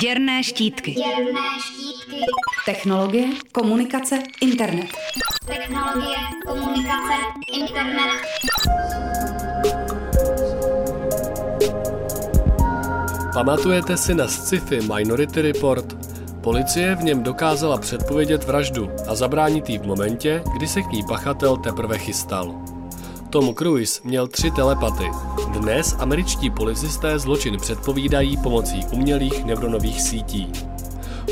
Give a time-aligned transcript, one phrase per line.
[0.00, 0.92] Děrné štítky.
[0.92, 2.20] Děrné štítky.
[2.66, 4.86] Technologie, komunikace, internet.
[5.46, 7.14] Technologie, komunikace,
[7.52, 8.22] internet.
[13.34, 15.96] Pamatujete si na sci-fi Minority Report?
[16.40, 21.02] Policie v něm dokázala předpovědět vraždu a zabránit jí v momentě, kdy se k ní
[21.08, 22.71] pachatel teprve chystal.
[23.32, 25.10] Tom Cruise měl tři telepaty.
[25.48, 30.52] Dnes američtí policisté zločin předpovídají pomocí umělých neuronových sítí.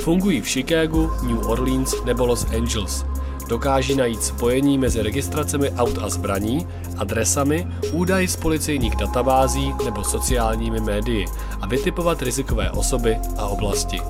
[0.02, 3.04] Fungují v Chicagu, New Orleans nebo Los Angeles.
[3.48, 6.66] Dokáží najít spojení mezi registracemi aut a zbraní,
[6.98, 11.26] adresami, údaji z policejních databází nebo sociálními médii
[11.60, 14.00] a vytipovat rizikové osoby a oblasti.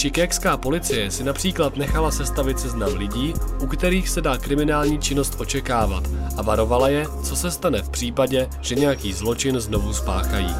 [0.00, 6.04] Chicagská policie si například nechala sestavit seznam lidí, u kterých se dá kriminální činnost očekávat
[6.36, 10.54] a varovala je, co se stane v případě, že nějaký zločin znovu spáchají.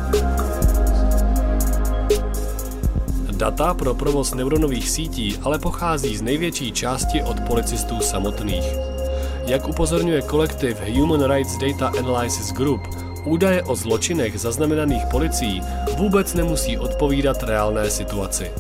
[3.30, 8.64] Data pro provoz neuronových sítí ale pochází z největší části od policistů samotných.
[9.47, 12.80] Jak upozorňuje kolektiv Human Rights Data Analysis Group,
[13.25, 15.62] údaje o zločinech zaznamenaných policií
[15.97, 18.50] vůbec nemusí odpovídat reálné situaci.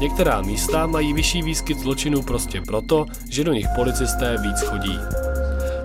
[0.00, 4.98] Některá místa mají vyšší výskyt zločinů prostě proto, že do nich policisté víc chodí.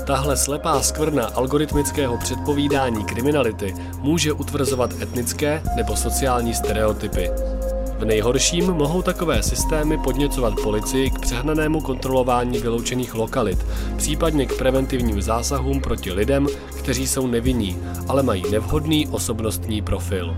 [0.05, 7.29] Tahle slepá skvrna algoritmického předpovídání kriminality může utvrzovat etnické nebo sociální stereotypy.
[7.99, 13.65] V nejhorším mohou takové systémy podněcovat policii k přehnanému kontrolování vyloučených lokalit,
[13.97, 16.47] případně k preventivním zásahům proti lidem,
[16.79, 20.37] kteří jsou nevinní, ale mají nevhodný osobnostní profil.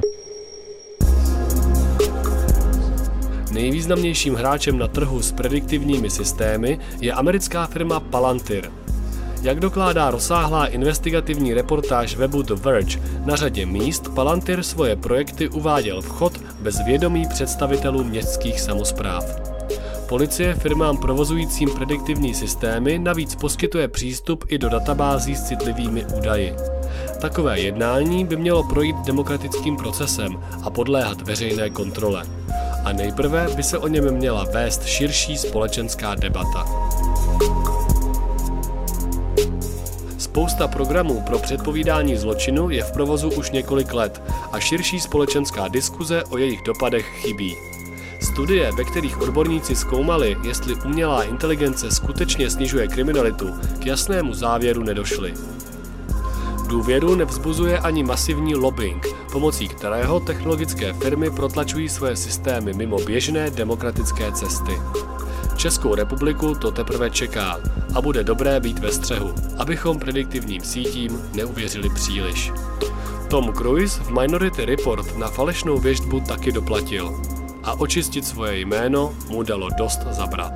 [3.56, 8.72] Nejvýznamnějším hráčem na trhu s prediktivními systémy je americká firma Palantir.
[9.42, 16.02] Jak dokládá rozsáhlá investigativní reportáž webu The Verge, na řadě míst Palantir svoje projekty uváděl
[16.02, 19.26] v chod bez vědomí představitelů městských samozpráv.
[20.10, 26.56] Policie firmám provozujícím prediktivní systémy navíc poskytuje přístup i do databází s citlivými údaji.
[27.22, 32.26] Takové jednání by mělo projít demokratickým procesem a podléhat veřejné kontrole
[32.86, 36.66] a nejprve by se o něm měla vést širší společenská debata.
[40.18, 46.24] Spousta programů pro předpovídání zločinu je v provozu už několik let a širší společenská diskuze
[46.24, 47.56] o jejich dopadech chybí.
[48.22, 55.34] Studie, ve kterých odborníci zkoumali, jestli umělá inteligence skutečně snižuje kriminalitu, k jasnému závěru nedošly.
[56.68, 64.32] Důvěru nevzbuzuje ani masivní lobbying, pomocí kterého technologické firmy protlačují svoje systémy mimo běžné demokratické
[64.32, 64.72] cesty.
[65.56, 67.60] Českou republiku to teprve čeká
[67.96, 72.52] a bude dobré být ve střehu, abychom prediktivním sítím neuvěřili příliš.
[73.30, 77.22] Tom Cruise v Minority Report na falešnou věždbu taky doplatil
[77.64, 80.54] a očistit svoje jméno mu dalo dost zabrat.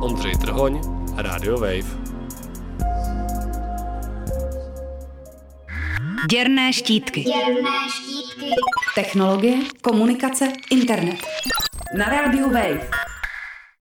[0.00, 1.98] Ondřej Trhoň, Radio Wave.
[6.30, 7.20] Děrné štítky.
[7.20, 8.50] Děrné štítky.
[8.94, 11.26] Technologie, komunikace, internet.
[11.98, 13.07] Na rádiu Wave.